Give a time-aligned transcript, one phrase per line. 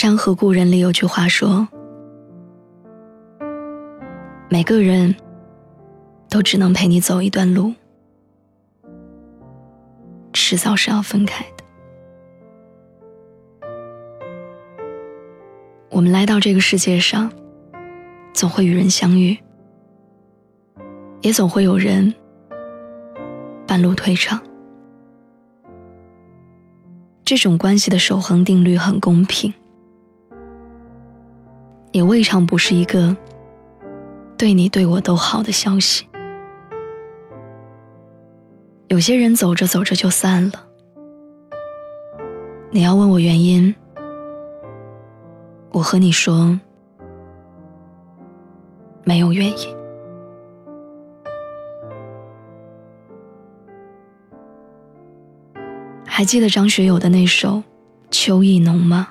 [0.00, 1.66] 山河故人》里有句话说
[4.48, 5.12] ：“每个人
[6.30, 7.74] 都只能陪你走一段路，
[10.32, 11.64] 迟早是要分开的。
[15.90, 17.32] 我们来到这个世界上，
[18.32, 19.36] 总会与人相遇，
[21.22, 22.14] 也总会有人
[23.66, 24.40] 半路退场。
[27.24, 29.52] 这种关系的守恒定律很公平。”
[31.98, 33.16] 也未尝不是一个
[34.36, 36.06] 对你对我都好的消息。
[38.86, 40.64] 有些人走着走着就散了，
[42.70, 43.74] 你要问我原因，
[45.72, 46.56] 我和你说
[49.02, 49.76] 没有原因。
[56.06, 57.56] 还记得张学友的那首
[58.08, 59.08] 《秋意浓》吗？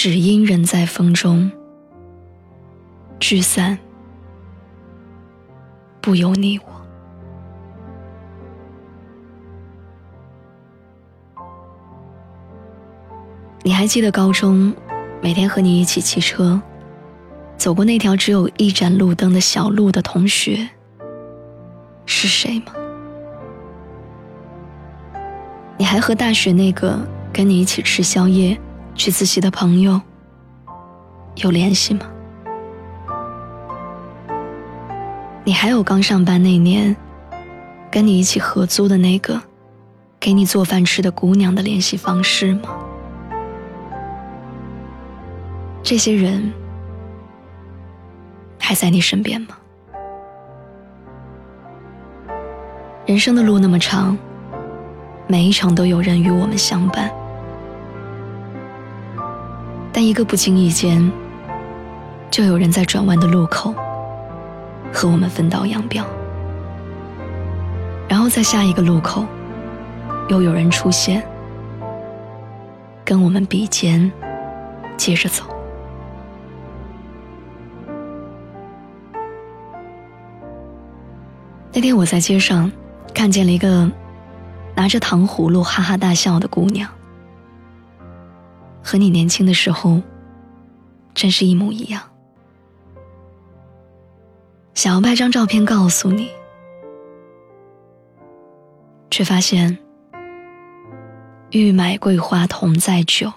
[0.00, 1.50] 只因人在风中，
[3.18, 3.76] 聚散
[6.00, 6.64] 不由你我。
[13.64, 14.72] 你还记得高中
[15.20, 16.62] 每天和你一起骑车，
[17.56, 20.68] 走过那条只有一盏路灯的小路的同学
[22.06, 22.72] 是谁吗？
[25.76, 26.96] 你还和大学那个
[27.32, 28.56] 跟你一起吃宵夜？
[28.98, 30.00] 去自习的朋友
[31.36, 32.00] 有联系吗？
[35.44, 36.94] 你还有刚上班那年
[37.92, 39.40] 跟你一起合租的那个
[40.18, 42.62] 给你做饭吃的姑娘的联系方式吗？
[45.84, 46.52] 这些人
[48.58, 49.56] 还在你身边吗？
[53.06, 54.18] 人生的路那么长，
[55.28, 57.08] 每一场都有人与我们相伴。
[59.92, 61.10] 但一个不经意间，
[62.30, 63.74] 就有人在转弯的路口
[64.92, 66.04] 和我们分道扬镳，
[68.08, 69.24] 然后在下一个路口，
[70.28, 71.26] 又有人出现，
[73.04, 74.10] 跟我们比肩，
[74.96, 75.44] 接着走。
[81.72, 82.70] 那天我在街上
[83.14, 83.90] 看见了一个
[84.74, 86.88] 拿着糖葫芦哈哈大笑的姑娘。
[88.88, 90.00] 和你年轻的时候，
[91.12, 92.02] 真是一模一样。
[94.72, 96.30] 想要拍张照片告诉你，
[99.10, 99.76] 却发现
[101.50, 103.30] 欲买桂花同载酒，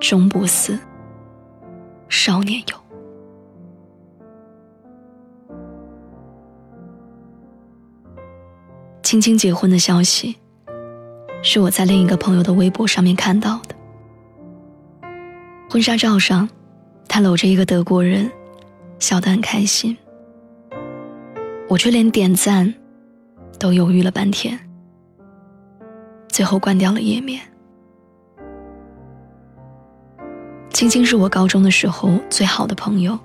[0.00, 0.80] 终不似
[2.08, 2.76] 少年游。
[9.02, 10.41] 青青结婚的消息。
[11.42, 13.74] 是我在另一个朋友的微博上面看到的。
[15.68, 16.48] 婚纱照上，
[17.08, 18.30] 他搂着一个德国人，
[18.98, 19.96] 笑得很开心。
[21.68, 22.72] 我却连点赞
[23.58, 24.58] 都犹豫了半天，
[26.28, 27.40] 最后关掉了页面。
[30.70, 33.18] 青青是我高中的时候最好的朋友，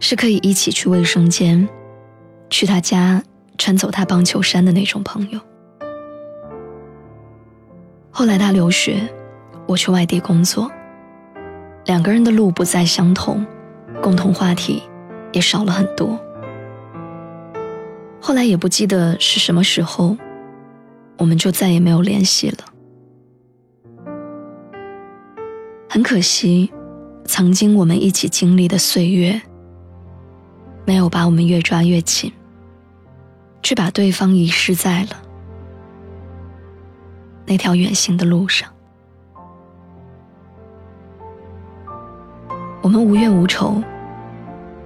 [0.00, 1.68] 是可以一起去卫生间，
[2.50, 3.22] 去他家
[3.58, 5.40] 穿走他棒球衫的那种朋友。
[8.14, 9.08] 后来他留学，
[9.66, 10.70] 我去外地工作。
[11.86, 13.44] 两个人的路不再相同，
[14.02, 14.82] 共同话题
[15.32, 16.20] 也少了很多。
[18.20, 20.14] 后来也不记得是什么时候，
[21.16, 22.58] 我们就再也没有联系了。
[25.88, 26.70] 很可惜，
[27.24, 29.40] 曾经我们一起经历的岁月，
[30.84, 32.30] 没有把我们越抓越紧，
[33.62, 35.31] 却把对方遗失在了。
[37.44, 38.68] 那条远行的路上，
[42.80, 43.82] 我们无怨无仇，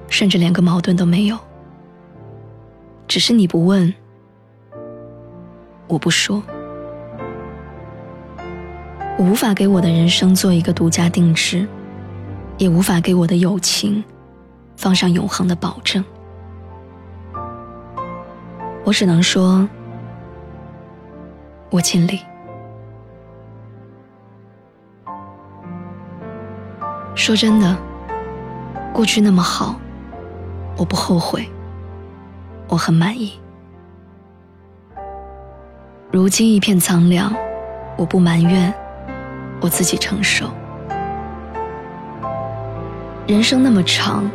[0.09, 1.39] 甚至连个矛盾都没有。
[3.07, 3.95] 只是你不问，
[5.87, 6.43] 我不说，
[9.17, 11.69] 我无法给我的人生做一个独家定制，
[12.59, 14.03] 也无法给我的友情
[14.77, 16.05] 放上永恒的保证。
[18.85, 19.69] 我只能说，
[21.71, 22.21] 我尽力。
[27.17, 27.77] 说真的，
[28.93, 29.75] 过去那么好，
[30.77, 31.49] 我不后悔，
[32.69, 33.33] 我很满意。
[36.13, 37.35] 如今一片苍凉，
[37.97, 38.73] 我不埋怨，
[39.61, 40.47] 我自己承受。
[43.27, 44.31] 人生那么长，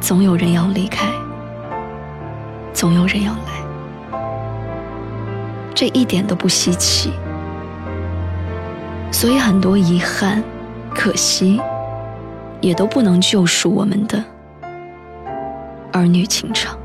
[0.00, 1.06] 总有人要离开，
[2.72, 4.18] 总有人要来，
[5.74, 7.12] 这一点都不稀奇。
[9.12, 10.42] 所以很多遗憾。
[10.94, 11.60] 可惜，
[12.60, 14.22] 也都不能救赎我们的
[15.92, 16.78] 儿女情长。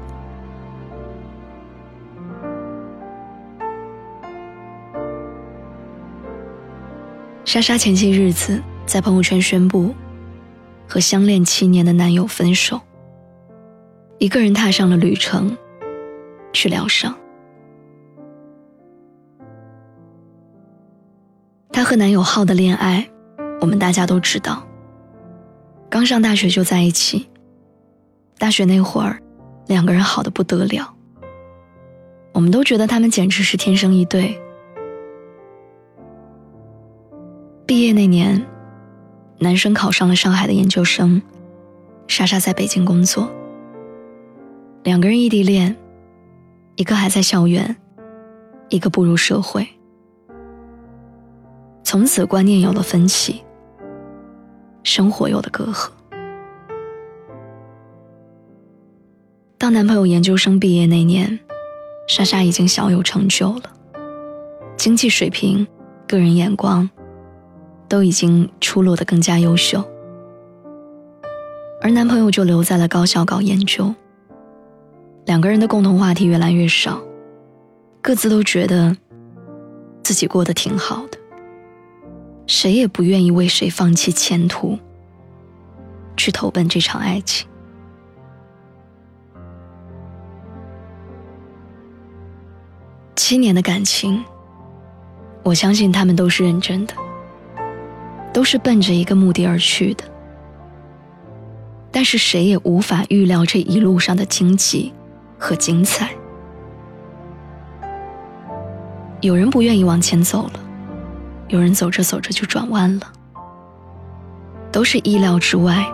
[7.43, 9.93] 莎莎前些日子在朋友圈宣布，
[10.87, 12.79] 和相恋七年的男友分手，
[14.17, 15.55] 一个人踏上了旅程，
[16.51, 17.13] 去疗伤。
[21.71, 23.09] 她和男友浩的恋爱。
[23.63, 24.61] 我们大家都知道，
[25.89, 27.29] 刚上大学就在一起。
[28.37, 29.21] 大学那会儿，
[29.67, 30.93] 两个人好的不得了，
[32.33, 34.37] 我们都觉得他们简直是天生一对。
[37.65, 38.45] 毕业那年，
[39.39, 41.21] 男生考上了上海的研究生，
[42.09, 43.31] 莎莎在北京工作。
[44.83, 45.73] 两个人异地恋，
[46.75, 47.77] 一个还在校园，
[48.67, 49.65] 一个步入社会，
[51.81, 53.41] 从此观念有了分歧。
[54.83, 55.89] 生活有的隔阂。
[59.57, 61.39] 当男朋友研究生毕业那年，
[62.07, 63.63] 莎莎已经小有成就了，
[64.75, 65.65] 经济水平、
[66.07, 66.89] 个人眼光，
[67.87, 69.83] 都已经出落得更加优秀。
[71.81, 73.93] 而男朋友就留在了高校搞研究。
[75.25, 77.01] 两个人的共同话题越来越少，
[78.01, 78.93] 各自都觉得
[80.03, 81.17] 自己过得挺好的。
[82.45, 84.77] 谁也不愿意为谁放弃前途，
[86.17, 87.47] 去投奔这场爱情。
[93.15, 94.23] 七年的感情，
[95.43, 96.93] 我相信他们都是认真的，
[98.33, 100.03] 都是奔着一个目的而去的。
[101.91, 104.91] 但是谁也无法预料这一路上的荆棘
[105.37, 106.09] 和精彩。
[109.21, 110.59] 有人不愿意往前走了。
[111.53, 113.13] 有人走着走着就转弯了，
[114.71, 115.85] 都是意料之外，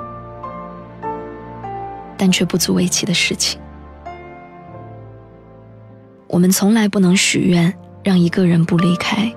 [2.16, 3.60] 但却不足为奇的事情。
[6.28, 9.30] 我们从来不能许愿让一个人不离开，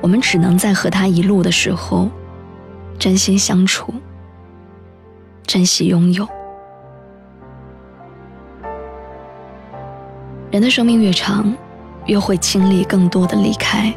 [0.00, 2.08] 我们只能在和他一路的时候，
[2.98, 3.92] 真心相处，
[5.42, 6.26] 珍惜拥有。
[10.50, 11.54] 人的生命越长，
[12.06, 13.94] 越会经历更多的离开。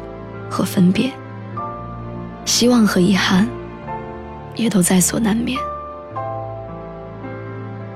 [0.54, 1.10] 和分别，
[2.44, 3.48] 希望和遗憾，
[4.54, 5.58] 也都在所难免。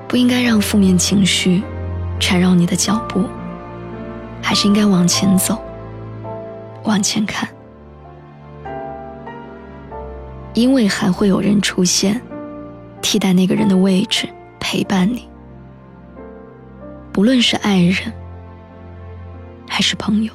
[0.08, 1.62] 不应该让负面情绪
[2.18, 3.22] 缠绕你的脚步，
[4.42, 5.62] 还是应该往前走，
[6.82, 7.48] 往前看，
[10.52, 12.20] 因为还会有人出现，
[13.00, 14.28] 替代那个人的位置，
[14.58, 15.28] 陪伴你。
[17.12, 18.12] 不论是爱人，
[19.68, 20.32] 还是朋友。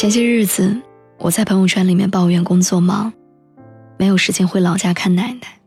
[0.00, 0.80] 前些日子，
[1.18, 3.12] 我在朋友圈里面抱怨工作忙，
[3.98, 5.60] 没有时间回老家看奶奶。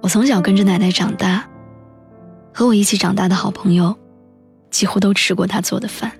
[0.00, 1.46] 我从小跟着奶奶长大，
[2.54, 3.94] 和我一起长大的好朋友，
[4.70, 6.10] 几乎都吃过她做的饭。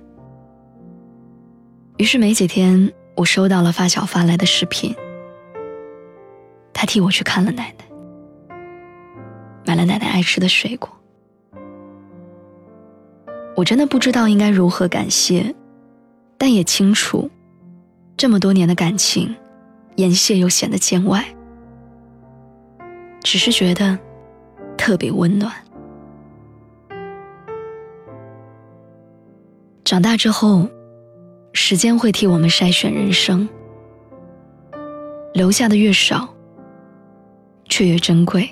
[1.97, 4.95] 于是没几天，我收到了发小发来的视频，
[6.73, 8.55] 他替我去看了奶奶，
[9.65, 10.87] 买了奶奶爱吃的水果。
[13.55, 15.55] 我真的不知道应该如何感谢。
[16.43, 17.29] 但也清楚，
[18.17, 19.35] 这么多年的感情，
[19.97, 21.23] 言谢又显得见外。
[23.21, 23.95] 只是觉得
[24.75, 25.53] 特别温暖。
[29.85, 30.67] 长大之后，
[31.53, 33.47] 时间会替我们筛选人生，
[35.35, 36.27] 留下的越少，
[37.69, 38.49] 却越珍贵。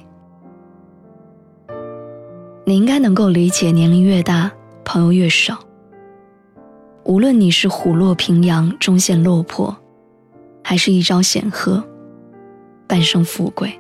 [2.66, 4.52] 你应该能够理解，年龄越大，
[4.86, 5.58] 朋友越少。
[7.06, 9.76] 无论你是虎落平阳终陷落魄，
[10.64, 11.84] 还是一朝显赫，
[12.88, 13.80] 半生富贵，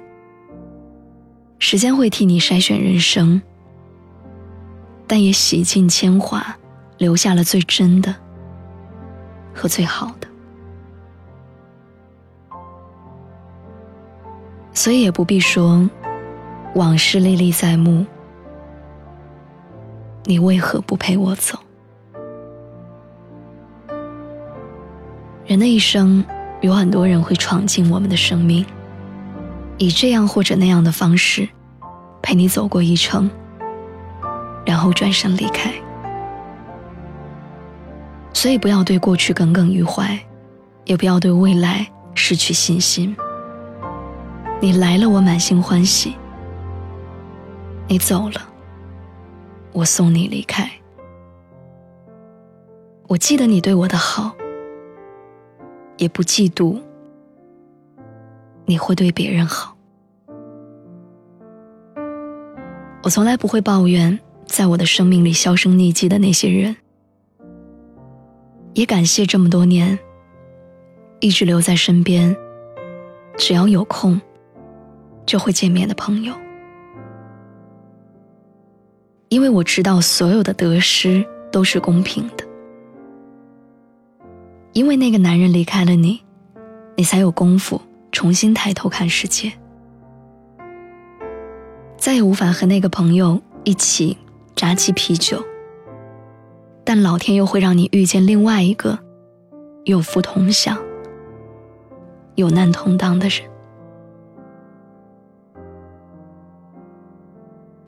[1.60, 3.40] 时间会替你筛选人生，
[5.06, 6.58] 但也洗尽铅华，
[6.98, 8.16] 留下了最真的
[9.54, 10.28] 和最好的。
[14.74, 15.88] 所以也不必说
[16.76, 18.06] 往事历历在目，
[20.24, 21.60] 你为何不陪我走？
[25.50, 26.24] 人的一生，
[26.62, 28.64] 有很多人会闯进我们的生命，
[29.80, 31.50] 以这样或者那样的方式，
[32.22, 33.28] 陪你走过一程，
[34.64, 35.74] 然后转身离开。
[38.32, 40.20] 所以不要对过去耿耿于怀，
[40.86, 43.18] 也不要对未来失去信心。
[44.62, 46.12] 你来了，我满心欢喜；
[47.88, 48.40] 你走了，
[49.72, 50.70] 我送你离开。
[53.08, 54.36] 我记得你对我的好，
[56.00, 56.82] 也不嫉妒
[58.66, 59.76] 你会对别人好。
[63.04, 66.76] 我从来不会抱怨在我的生命里销声匿迹的那些人。
[68.74, 69.98] 也感谢这么多年
[71.20, 72.36] 一直留在身边，
[73.38, 74.20] 只要有空
[75.26, 76.34] 就会见面的朋友，
[79.28, 82.49] 因为我知道所有的得失都是公平的。
[84.80, 86.22] 因为那个男人离开了你，
[86.96, 87.82] 你才有功夫
[88.14, 89.52] 重新抬头看世界，
[91.98, 94.18] 再也无法和那个朋友一起
[94.56, 95.44] 扎起啤酒。
[96.86, 98.98] 但老天又会让你遇见另外一个
[99.84, 100.78] 有福同享、
[102.36, 103.42] 有难同当的人。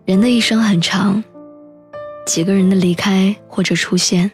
[0.03, 1.23] 人的一生很长，
[2.25, 4.29] 几个人的离开或者出现，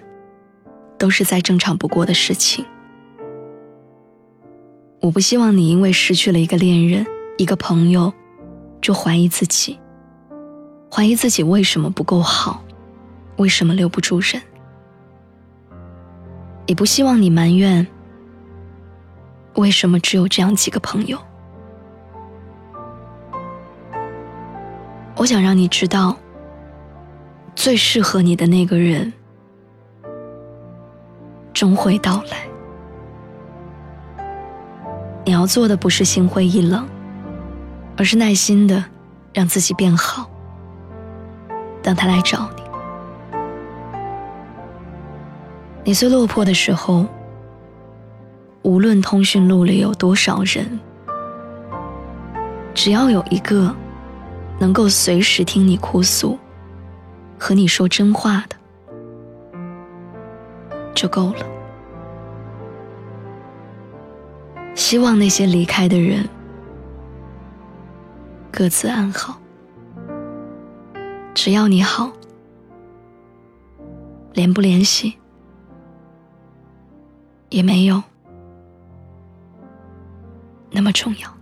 [0.98, 2.66] 都是再正常不过的事情。
[5.00, 7.06] 我不希望你因为失去了一个恋人、
[7.38, 8.12] 一个朋友，
[8.82, 9.80] 就怀疑自己，
[10.92, 12.64] 怀疑自己为什么不够好，
[13.38, 14.42] 为什么留不住人。
[16.66, 17.86] 也不希望你埋怨，
[19.56, 21.18] 为什么只有这样几个朋友。
[25.16, 26.18] 我想让你知道，
[27.56, 29.14] 最适合你的那个人，
[31.58, 32.38] 终会到来。
[35.26, 36.88] 你要做的不是心灰意冷，
[37.98, 38.86] 而是耐心的
[39.34, 40.30] 让自己变好，
[41.82, 42.62] 等他来找你。
[45.84, 47.08] 你最落魄的时候，
[48.62, 50.80] 无论通讯录里有多少人，
[52.76, 53.76] 只要有一个
[54.60, 56.38] 能够随时听你哭诉、
[57.40, 58.56] 和你说真话的，
[60.98, 61.46] 就够了。
[64.74, 66.28] 希望那些离开的人
[68.52, 69.40] 各自安好，
[71.36, 72.12] 只要你好，
[74.34, 75.14] 联不联系？
[77.50, 78.02] 也没有
[80.72, 81.37] 那么重要。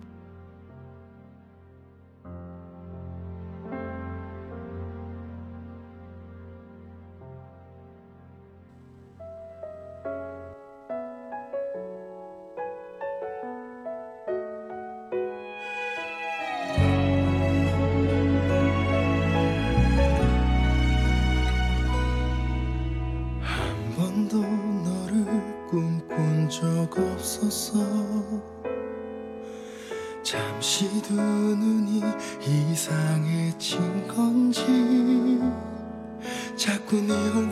[37.01, 37.44] 你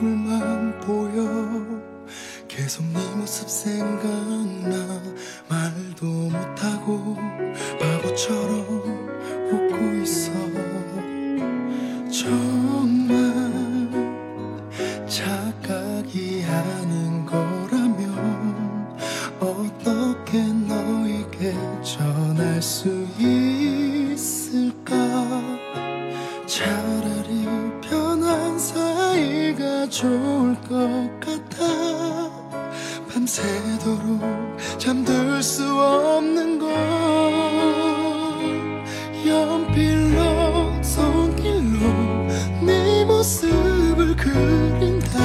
[43.23, 45.22] 모습을 그린다